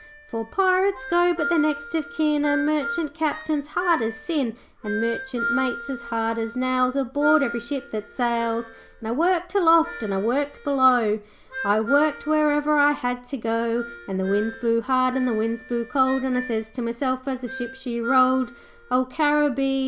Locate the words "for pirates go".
0.29-1.35